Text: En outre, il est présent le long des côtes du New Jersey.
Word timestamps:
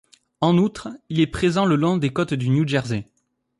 En 0.39 0.57
outre, 0.57 0.89
il 1.09 1.19
est 1.19 1.27
présent 1.27 1.63
le 1.63 1.75
long 1.75 1.97
des 1.97 2.11
côtes 2.11 2.33
du 2.33 2.49
New 2.49 2.67
Jersey. 2.67 3.05